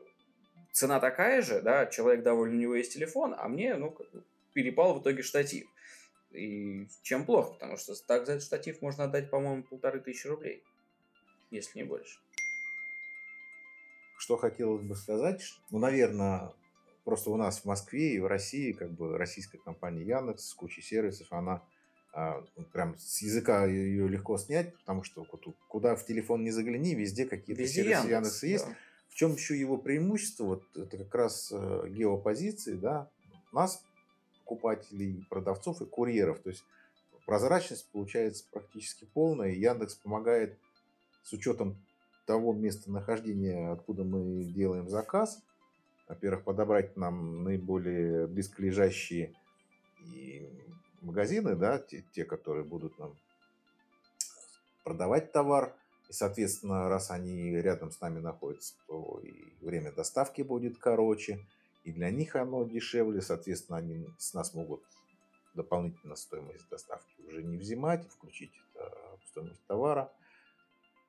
[0.72, 4.24] Цена такая же, да, человек доволен, у него есть телефон, а мне, ну, как бы
[4.54, 5.68] перепал в итоге штатив.
[6.32, 10.64] И чем плохо, потому что так за этот штатив можно отдать, по-моему, полторы тысячи рублей.
[11.52, 12.20] Если не больше.
[14.18, 16.52] Что хотелось бы сказать, ну, наверное,
[17.04, 20.82] просто у нас в Москве и в России, как бы российская компания Яндекс с кучей
[20.82, 21.62] сервисов, она
[22.72, 25.26] прям с языка ее легко снять, потому что
[25.68, 28.12] куда в телефон не загляни, везде какие-то Везде сервисы Яндекс.
[28.12, 28.66] Яндекса есть.
[28.68, 28.76] да.
[29.10, 30.44] В чем еще его преимущество?
[30.46, 33.10] Вот это как раз э, геопозиции, да,
[33.52, 33.84] нас,
[34.40, 36.40] покупателей, продавцов и курьеров.
[36.40, 36.64] То есть
[37.26, 39.52] прозрачность получается практически полная.
[39.52, 40.58] Яндекс помогает
[41.24, 41.78] с учетом
[42.26, 45.42] того местонахождения, откуда мы делаем заказ.
[46.08, 49.34] Во-первых, подобрать нам наиболее близколежащие
[50.12, 50.50] и
[51.04, 53.16] магазины, да, те, те, которые будут нам
[54.84, 55.76] продавать товар.
[56.10, 61.46] И, соответственно, раз они рядом с нами находятся, то и время доставки будет короче,
[61.84, 63.22] и для них оно дешевле.
[63.22, 64.84] Соответственно, они с нас могут
[65.54, 68.92] дополнительно стоимость доставки уже не взимать, включить это
[69.24, 70.12] в стоимость товара.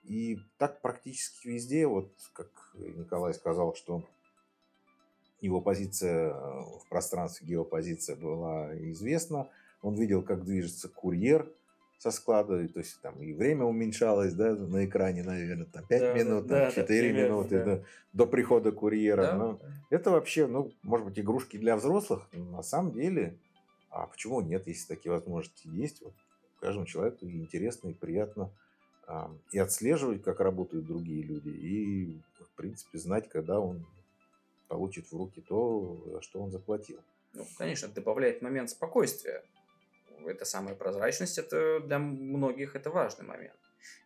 [0.04, 4.04] И так практически везде, вот как Николай сказал, что
[5.40, 9.48] его позиция э, в пространстве, геопозиция была известна.
[9.84, 11.46] Он видел, как движется курьер
[11.98, 16.06] со склада, то есть там и время уменьшалось, да, на экране, наверное, там 5 Да,
[16.06, 17.64] да, минут, да, там, да, 4 примерно, минуты да.
[17.64, 19.22] до, до прихода курьера.
[19.22, 19.68] Да, Ну, да.
[19.90, 23.36] это вообще, ну, может быть, игрушки для взрослых, но на самом деле,
[23.90, 26.00] а почему нет, если такие возможности есть?
[26.00, 26.14] Вот
[26.60, 28.50] каждому человеку интересно, и приятно
[29.06, 33.86] а, и отслеживать, как работают другие люди, и, в принципе, знать, когда он
[34.68, 37.00] получит в руки то, что он заплатил.
[37.34, 39.42] Ну, конечно, добавляет момент спокойствия.
[40.26, 43.58] Это самая прозрачность, это для многих это важный момент.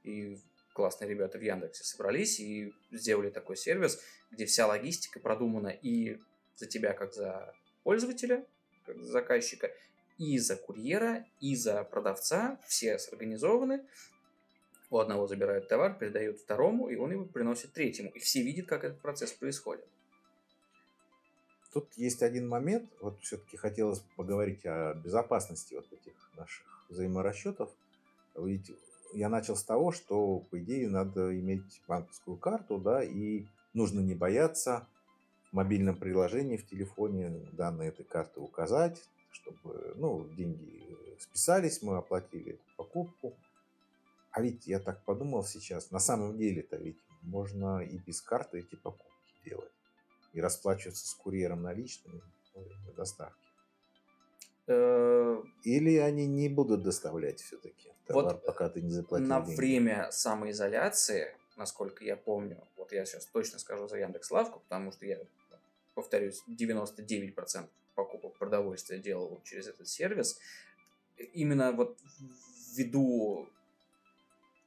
[0.05, 0.39] И
[0.73, 6.19] классные ребята в Яндексе собрались и сделали такой сервис, где вся логистика продумана и
[6.57, 8.45] за тебя, как за пользователя,
[8.87, 9.71] как за заказчика,
[10.19, 12.61] и за курьера, и за продавца.
[12.67, 13.85] Все сорганизованы.
[14.91, 18.11] У одного забирают товар, передают второму, и он его приносит третьему.
[18.11, 19.87] И все видят, как этот процесс происходит.
[21.79, 27.71] Тут есть один момент, вот все-таки хотелось поговорить о безопасности вот этих наших взаиморасчетов.
[28.35, 28.73] Ведь
[29.13, 34.17] я начал с того, что, по идее, надо иметь банковскую карту, да, и нужно не
[34.17, 34.89] бояться
[35.51, 40.83] в мобильном приложении, в телефоне данные этой карты указать, чтобы, ну, деньги
[41.21, 43.35] списались, мы оплатили эту покупку.
[44.33, 48.75] А ведь я так подумал сейчас, на самом деле-то ведь можно и без карты эти
[48.75, 49.78] покупки делать
[50.39, 52.23] и расплачиваться с курьером наличными
[52.55, 53.35] время доставки.
[54.69, 59.57] Э, Или они не будут доставлять все-таки товар, Вот пока ты не заплатил На деньги?
[59.57, 65.07] время самоизоляции, насколько я помню, вот я сейчас точно скажу за Яндекс Лавку, потому что
[65.07, 65.19] я
[65.95, 70.39] повторюсь, 99% покупок продовольствия делал через этот сервис.
[71.17, 71.99] Именно вот
[72.77, 73.49] ввиду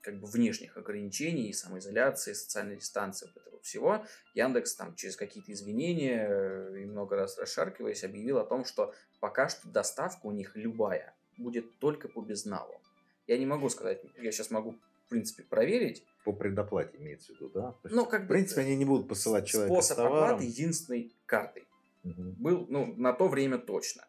[0.02, 6.28] как бы внешних ограничений, самоизоляции, социальной дистанции, вот этого всего, Яндекс там через какие-то извинения
[6.28, 11.16] э, и много раз расшаркиваясь объявил о том, что пока что доставка у них любая
[11.38, 12.82] будет только по безналу.
[13.28, 14.72] Я не могу сказать, я сейчас могу
[15.06, 16.04] в принципе проверить.
[16.26, 17.76] По предоплате имеется в виду, да?
[17.84, 20.24] Ну, как в принципе, они не будут посылать человека Способ с товаром.
[20.26, 21.68] оплаты единственной картой.
[22.04, 24.06] Мгм, Был, ну, на то время точно.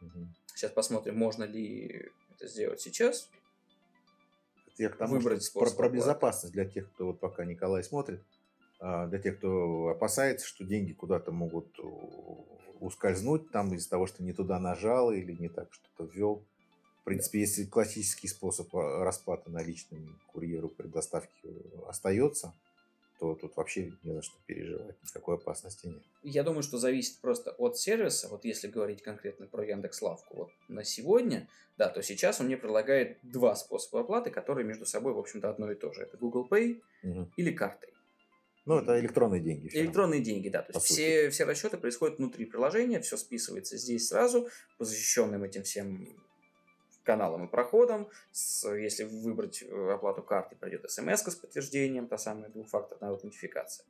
[0.00, 0.34] мгм.
[0.54, 3.28] Сейчас посмотрим, можно ли это сделать сейчас.
[4.78, 8.20] Я к тому, Выбрать что про, про безопасность для тех, кто вот пока Николай смотрит,
[8.78, 12.44] а, для тех, кто опасается, что деньги куда-то могут у-
[12.80, 16.42] ускользнуть там из-за того, что не туда нажал или не так что-то ввел.
[17.00, 21.30] В принципе, если классический способ а, расплаты наличными курьеру при доставке
[21.88, 22.52] остается,
[23.18, 26.02] то тут вообще не за что переживать, никакой опасности нет.
[26.22, 28.28] Я думаю, что зависит просто от сервиса.
[28.28, 32.56] Вот если говорить конкретно про Яндекс Лавку, вот на сегодня, да, то сейчас он мне
[32.56, 36.02] предлагает два способа оплаты, которые между собой, в общем-то, одно и то же.
[36.02, 37.32] Это Google Pay Мгм.
[37.36, 37.92] или картой.
[38.64, 39.66] Ну, это электронные деньги.
[39.68, 39.80] равно.
[39.80, 40.62] Электронные деньги, да.
[40.62, 45.62] То есть все, все расчеты происходят внутри приложения, все списывается здесь сразу, по защищенным этим
[45.62, 46.08] всем
[47.04, 48.08] каналам и проходам.
[48.32, 53.86] С- если выбрать э, оплату карты, пройдет смс с подтверждением, та самая двухфакторная аутентификация.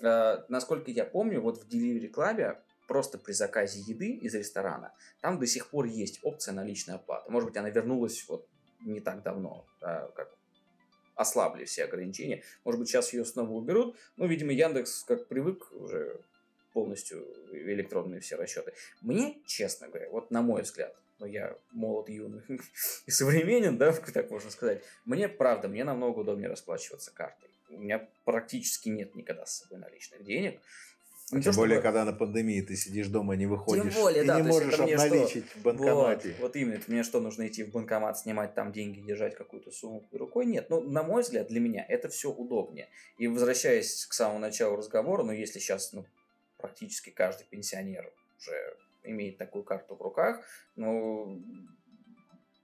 [0.00, 2.58] Э, насколько я помню, вот в Delivery Club
[2.90, 7.30] просто при заказе еды из ресторана, там до сих пор есть опция наличной оплаты.
[7.30, 8.48] Может быть, она вернулась вот
[8.80, 10.28] не так давно, да, как
[11.14, 12.42] ослабли все ограничения.
[12.64, 13.96] Может быть, сейчас ее снова уберут.
[14.16, 16.20] Ну, видимо, Яндекс, как привык, уже
[16.72, 18.72] полностью электронные все расчеты.
[19.02, 22.42] Мне, честно говоря, вот на мой взгляд, но я молод, юный
[23.06, 27.50] и современен, да, так можно сказать, мне, правда, мне намного удобнее расплачиваться картой.
[27.68, 30.60] У меня практически нет никогда с собой наличных денег.
[31.32, 34.40] Не Тем более, чтобы- когда на пандемии ты сидишь дома, не выходишь более, и да,
[34.40, 35.04] не можешь мне что?
[35.04, 36.30] обналичить в банкомате.
[36.30, 39.70] Вот, вот именно, это мне что, нужно идти в банкомат, снимать там деньги, держать какую-то
[39.70, 40.46] сумму рукой?
[40.46, 42.88] Нет, ну, на мой взгляд, для меня это все удобнее.
[43.18, 46.04] И возвращаясь к самому началу разговора, ну, если сейчас, ну,
[46.58, 50.40] практически каждый пенсионер уже имеет такую карту в руках,
[50.74, 51.40] ну,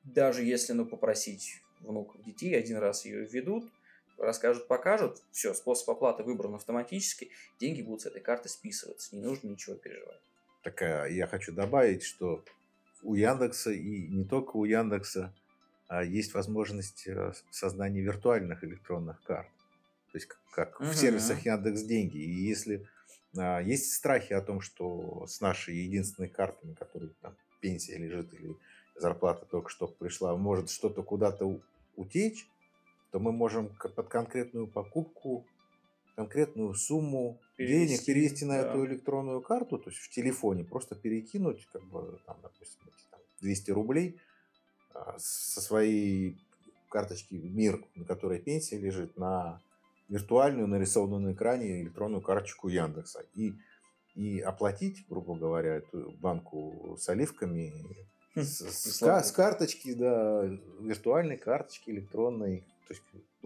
[0.04, 3.70] даже если, ну, попросить внуков детей, один раз ее введут,
[4.18, 9.48] расскажут, покажут, все, способ оплаты выбран автоматически, деньги будут с этой карты списываться, не нужно
[9.48, 10.20] ничего переживать.
[10.62, 12.44] Так а, я хочу добавить, что
[13.02, 15.32] у Яндекса и не только у Яндекса
[15.88, 19.48] а, есть возможность э, создания виртуальных электронных карт.
[20.12, 20.90] То есть как, Мгм.
[20.90, 22.18] в сервисах Яндекс Деньги.
[22.18, 22.88] И если
[23.36, 28.56] а, есть страхи о том, что с нашей единственной картами, которые там пенсия лежит или
[28.96, 31.60] зарплата только что пришла, может что-то куда-то
[31.96, 32.48] утечь,
[33.10, 35.46] то мы можем под конкретную покупку
[36.16, 38.70] конкретную сумму денег Перевести, перевести на да.
[38.70, 43.20] эту электронную карту, то есть в телефоне, просто перекинуть, как бы, там, допустим, эти, там,
[43.42, 44.18] 200 рублей
[44.94, 46.38] а, со своей
[46.88, 49.60] карточки МИР, на которой пенсия лежит, на
[50.08, 53.24] виртуальную, нарисованную на экране электронную карточку Яндекса.
[53.34, 53.52] И,
[54.14, 57.74] и оплатить, грубо говоря, эту банку с оливками
[58.34, 60.44] с, с ка- с карточки, да,
[60.80, 62.64] виртуальной карточки электронной.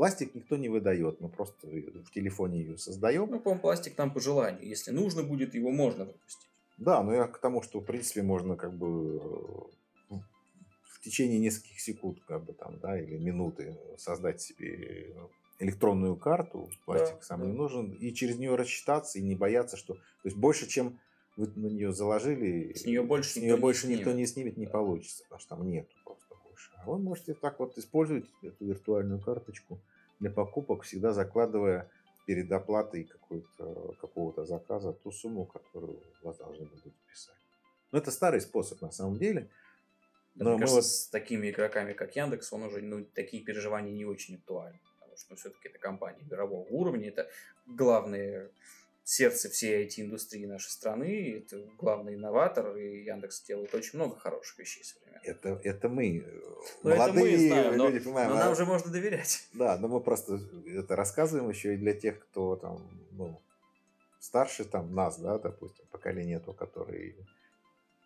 [0.00, 3.28] Пластик никто не выдает, мы просто в телефоне ее создаем.
[3.30, 4.66] Ну, по-моему, пластик там по желанию.
[4.66, 6.48] Если нужно будет, его можно выпустить.
[6.78, 9.20] Да, но я к тому, что в принципе можно как бы
[10.08, 10.14] э,
[10.84, 15.14] в течение нескольких секунд, как бы там, да, или минуты создать себе
[15.58, 17.46] электронную карту, пластик Да, сам да.
[17.48, 20.98] не нужен, и через нее рассчитаться и не бояться, что, то есть больше, чем
[21.36, 24.16] вы на нее заложили, С неё больше с никто нее не больше никто снимет.
[24.16, 24.72] не снимет, не Да.
[24.72, 26.70] получится, потому что там нету просто больше.
[26.78, 29.78] А вы можете так вот использовать эту виртуальную карточку
[30.20, 31.90] для покупок, всегда закладывая
[32.26, 33.10] перед оплатой
[34.00, 37.34] какого-то заказа ту сумму, которую вас должны будут писать.
[37.90, 39.48] Но это старый способ на самом деле.
[40.34, 43.92] Да, Но мне кажется, вот- с такими игроками, как Яндекс, он уже, ну, такие переживания
[43.92, 44.78] не очень актуальны.
[45.00, 47.28] Потому что, ну, все-таки это компания мирового уровня, это
[47.66, 48.50] главное
[49.10, 54.84] сердце всей IT-индустрии нашей страны, это главный инноватор, и Яндекс делает очень много хороших вещей
[54.84, 55.26] современных.
[55.26, 56.40] Это, это мы, э,
[56.84, 58.30] Ну, это мы молодые знаем, но- люди, понимаем.
[58.30, 59.48] Но а- нам же можно доверять.
[59.52, 63.40] Да, но мы просто это рассказываем еще и для тех, кто там, ну,
[64.20, 67.16] старше там нас, да, допустим, поколение то, который,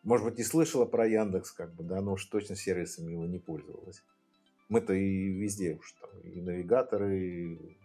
[0.04, 3.38] может быть, не слышала про Яндекс, как бы, да, но уж точно сервисами его не
[3.38, 4.02] пользовалась.
[4.70, 7.76] Мы-то и везде уж там, и навигаторы, и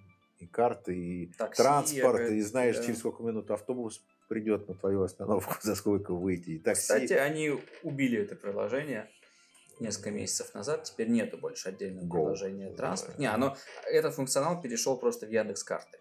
[0.47, 2.83] карты, и Такси, транспорт, опять, и знаешь, да.
[2.83, 6.81] через сколько минут автобус придет на твою остановку, за сколько выйти, и такси.
[6.81, 9.09] Кстати, они убили это приложение
[9.79, 10.83] несколько месяцев назад.
[10.83, 12.11] Теперь нету больше отдельного Go.
[12.11, 13.17] приложения транспорт.
[13.17, 15.97] Не, оно, этот функционал перешел просто в Яндекс карты.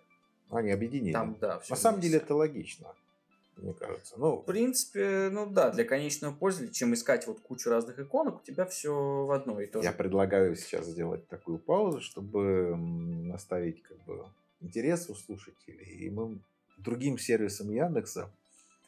[0.50, 1.12] Они объединили.
[1.12, 2.24] Там, да, всё На самом деле вместе.
[2.24, 2.94] это логично.
[3.58, 4.14] Мне кажется.
[4.16, 8.44] Ну, В принципе, ну да, для конечного пользователя, чем искать вот кучу разных иконок, у
[8.44, 12.40] тебя все в одной и то я предлагаю сейчас сделать такую паузу, чтобы
[12.72, 14.26] м, оставить как бы
[14.60, 15.84] интерес у слушателей.
[15.84, 16.38] И мы
[16.78, 18.30] другим сервисам Яндекса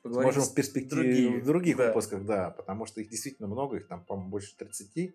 [0.02, 1.40] Поговорим Можем с в перспективе другими.
[1.40, 1.88] в других Да.
[1.88, 5.14] выпусках, да, потому что их действительно много, их там, по-моему, больше 30,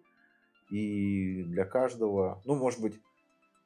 [0.69, 2.99] и для каждого, ну, может быть,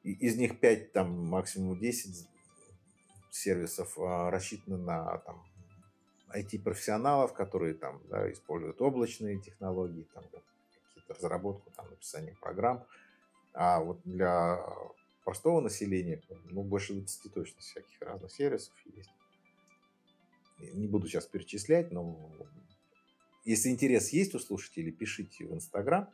[0.04, 2.28] из них 5, там, максимум 10
[3.32, 5.44] сервисов а, рассчитаны на там,
[6.34, 12.86] IT-профессионалов, которые там да, используют облачные технологии, там, какие-то разработку, там, написание программ.
[13.54, 14.64] А вот для
[15.24, 19.10] простого населения, ну, больше 20 точно всяких разных сервисов есть.
[20.60, 22.32] Не буду сейчас перечислять, но
[23.46, 26.10] если интерес есть у слушателей, пишите в Инстаграм,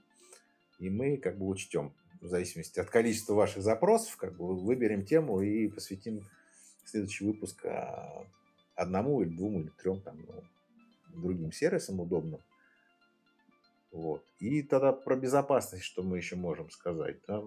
[0.80, 5.42] и мы как бы учтем в зависимости от количества ваших запросов, как бы выберем тему
[5.42, 6.26] и посвятим
[6.86, 8.26] следующий выпуск а,
[8.76, 10.44] одному или двум или трем там, ну,
[11.22, 12.42] другим сервисам удобным.
[13.92, 14.24] Вот.
[14.40, 17.18] И тогда про безопасность, что мы еще можем сказать.
[17.28, 17.44] да.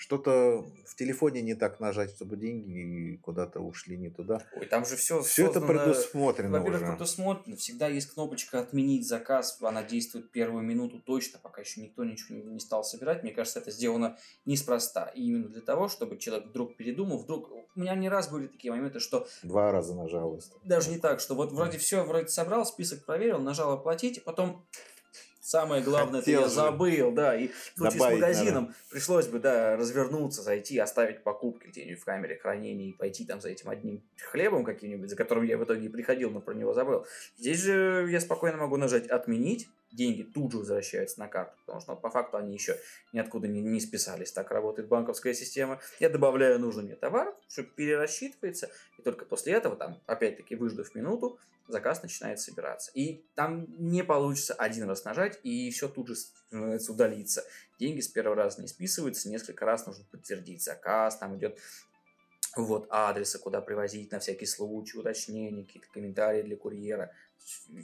[0.00, 4.46] Что-то в телефоне не так нажать, чтобы деньги куда-то ушли не туда.
[4.54, 6.92] Ой, там же все Все это предусмотрено Во-первых, уже.
[6.92, 7.56] предусмотрено.
[7.56, 9.58] Всегда есть кнопочка «Отменить заказ».
[9.60, 13.24] Она действует первую минуту точно, пока еще никто ничего не- стал собирать.
[13.24, 15.06] Мне кажется, это сделано неспроста.
[15.06, 17.50] И именно для того, чтобы человек вдруг передумал, вдруг...
[17.50, 20.40] У меня не раз были такие моменты, что Два раза нажал.
[20.62, 24.64] даже не так, что вот вроде все, вроде собрал, список проверил, нажал оплатить, потом
[25.48, 29.38] самое главное, это Хотел я же забыл, да, и в случае с магазином пришлось бы,
[29.38, 34.02] да, развернуться, зайти, оставить покупки где-нибудь в камере хранения и пойти там за этим одним
[34.30, 37.06] хлебом каким-нибудь, за которым я в итоге и приходил, но про него забыл.
[37.38, 41.92] Здесь же я спокойно могу нажать «Отменить», деньги тут же возвращаются на карту, потому что
[41.92, 42.78] ну, по факту они еще
[43.12, 44.32] ниоткуда не, не списались.
[44.32, 45.80] Так работает банковская система.
[46.00, 51.38] Я добавляю нужный мне товар, все перерасчитывается, и только после этого, там, опять-таки, выждав минуту,
[51.68, 52.90] заказ начинает собираться.
[52.94, 56.16] И там не получится один раз нажать, и все тут же
[56.88, 57.44] удалится.
[57.78, 61.58] Деньги с первого раза не списываются, несколько раз нужно подтвердить заказ, там идет
[62.56, 67.12] вот адреса, куда привозить на всякий случай, уточнения, какие-то комментарии для курьера.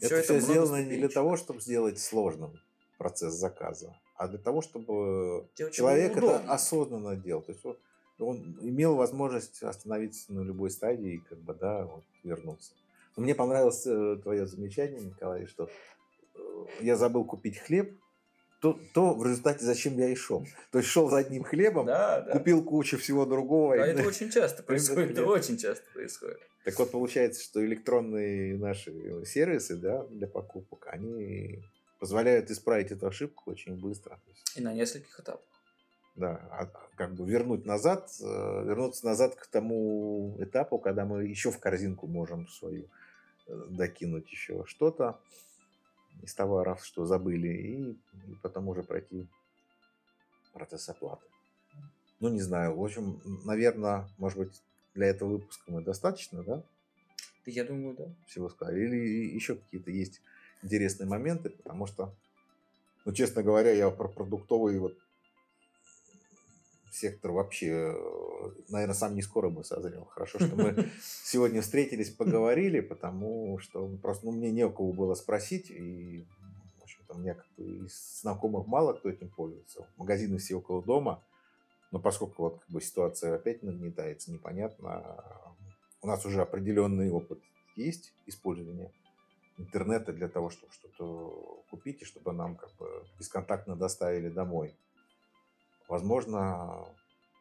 [0.00, 2.58] Это все много сделано не для того, чтобы сделать сложным
[2.98, 7.42] процесс заказа, а для того, чтобы Делать человек это осознанно делал.
[7.42, 7.76] То есть он,
[8.18, 12.72] он имел возможность остановиться на любой стадии и как бы, да, вот, вернуться.
[13.16, 15.68] Но мне понравилось э, твое замечание, Николай, что
[16.34, 16.38] э,
[16.80, 17.96] я забыл купить хлеб,
[18.60, 20.46] то, то в результате зачем я и шел.
[20.72, 22.32] То есть шел за одним хлебом, Да, да.
[22.32, 23.76] купил кучу всего другого.
[23.76, 26.40] Да, и- это очень часто происходит, это очень часто происходит.
[26.64, 31.62] Так вот, получается, что электронные наши сервисы да, для покупок, они
[31.98, 34.18] позволяют исправить эту ошибку очень быстро.
[34.56, 35.46] И на нескольких этапах.
[36.16, 41.50] да, а- как бы вернуть назад, э, вернуться назад к тому этапу, когда мы еще
[41.50, 42.84] в корзинку можем свою
[43.46, 45.18] э, докинуть еще что-то
[46.22, 47.90] из товаров, что забыли, и,
[48.30, 49.26] и потом уже пройти
[50.52, 51.26] процесс оплаты.
[52.20, 52.76] Ну, не знаю.
[52.76, 54.62] В общем, наверное, может быть,
[54.94, 56.62] для этого выпуска мы достаточно, да?
[57.46, 58.04] Я думаю, да.
[58.26, 58.84] всего сказали.
[58.84, 60.20] Или еще какие-то есть
[60.62, 62.14] интересные моменты, потому что,
[63.04, 64.96] ну, честно говоря, я про продуктовый вот
[66.90, 67.94] сектор вообще,
[68.68, 70.04] наверное, сам не скоро бы созрел.
[70.04, 70.88] Хорошо, что мы
[71.24, 76.24] сегодня встретились, поговорили, потому что просто ну, мне не у кого было спросить, и,
[76.78, 79.88] в общем-то, у меня как бы из знакомых мало кто этим пользуется.
[79.96, 81.22] Магазины все около дома,
[81.94, 85.24] но поскольку вот как бы ситуация опять нагнетается, непонятно,
[86.02, 87.38] у нас уже определенный опыт
[87.76, 88.90] есть использования
[89.58, 94.74] интернета для того, чтобы что-то купить и чтобы нам как бы бесконтактно доставили домой.
[95.86, 96.84] Возможно,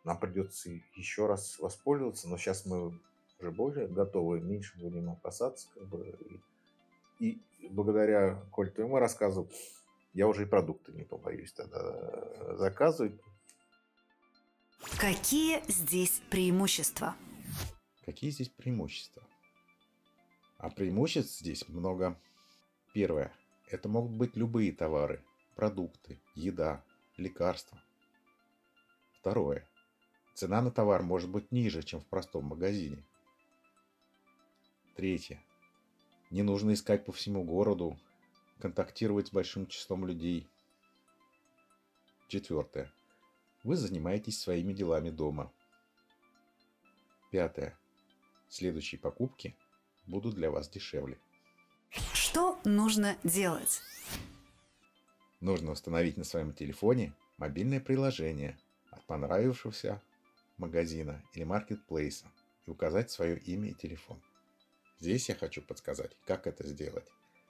[0.04, 3.00] нам придется еще раз воспользоваться, но сейчас мы
[3.40, 5.68] уже более готовы, меньше будем опасаться.
[5.74, 6.16] Как бы,
[7.18, 9.50] и, и благодаря, Коль, твоему рассказу,
[10.14, 13.20] я уже и продукты не побоюсь тогда заказывать.
[14.98, 17.16] Какие здесь преимущества?
[18.06, 19.24] Какие здесь преимущества?
[20.58, 22.20] А преимуществ здесь много.
[22.94, 23.34] Первое.
[23.70, 25.24] Это могут быть любые товары,
[25.56, 26.84] продукты, еда,
[27.18, 27.82] лекарства.
[29.20, 29.68] Второе.
[30.36, 33.04] Цена на товар может быть ниже, чем в простом магазине.
[34.96, 35.44] Третье.
[36.30, 37.98] Не нужно искать по всему городу,
[38.60, 40.48] контактировать с большим числом людей.
[42.28, 42.92] Четвертое.
[43.64, 45.52] Вы занимаетесь своими делами дома.
[47.32, 47.78] Пятое.
[48.50, 49.56] Следующие покупки
[50.06, 51.18] будут для вас дешевле.
[52.14, 53.82] Что нужно делать?
[55.40, 58.58] Нужно установить на своем телефоне мобильное приложение
[58.92, 60.02] от понравившегося
[60.58, 62.26] магазина или маркетплейса
[62.66, 64.22] и указать свое имя и телефон.
[65.00, 67.08] Здесь я хочу подсказать, как это сделать,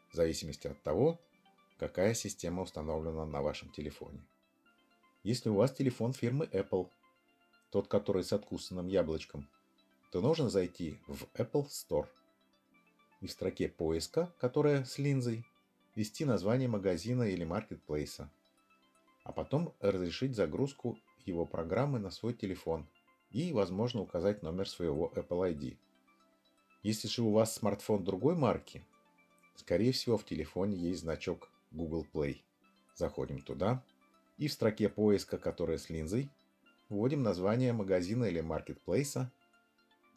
[0.10, 1.20] в зависимости от того,
[1.78, 4.24] какая система установлена на вашем телефоне.
[5.24, 6.90] Если у вас телефон фирмы Apple,
[7.72, 9.48] тот, который с откусанным яблочком,
[10.12, 12.08] то нужно зайти в Apple Store
[13.22, 15.46] и в строке поиска, которая с линзой,
[15.96, 18.30] ввести название магазина или маркетплейса,
[19.24, 22.86] а потом разрешить загрузку его программы на свой телефон
[23.32, 25.78] и, возможно, указать номер своего Apple ID.
[26.82, 28.86] Если же у вас смартфон другой марки,
[29.56, 32.42] скорее всего в телефоне есть значок Google Play.
[32.94, 33.82] Заходим туда
[34.38, 36.30] и в строке поиска, которая с линзой,
[36.90, 39.32] вводим название магазина или маркетплейса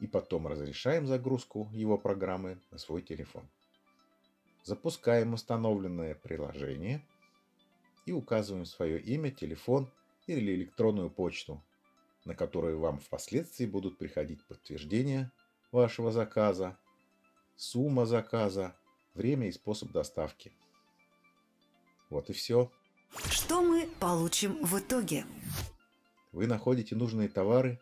[0.00, 3.48] и потом разрешаем загрузку его программы на свой телефон.
[4.62, 7.06] Запускаем установленное приложение
[8.04, 9.90] и указываем свое имя, телефон
[10.26, 11.62] или электронную почту,
[12.24, 15.32] на которую вам впоследствии будут приходить подтверждения
[15.70, 16.76] вашего заказа,
[17.54, 18.76] сумма заказа,
[19.14, 20.52] время и способ доставки.
[22.10, 22.70] Вот и все.
[23.30, 25.24] Что мы получим в итоге?
[26.32, 27.80] Вы находите нужные товары,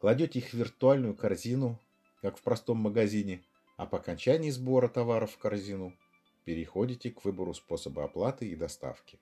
[0.00, 1.78] кладете их в виртуальную корзину,
[2.22, 3.44] как в простом магазине,
[3.76, 5.92] а по окончании сбора товаров в корзину
[6.44, 9.18] переходите к выбору способа оплаты и доставки.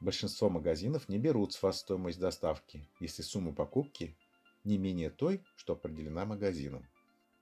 [0.00, 4.16] Большинство магазинов не берут с вас стоимость доставки, если сумма покупки
[4.64, 6.86] не менее той, что определена магазином.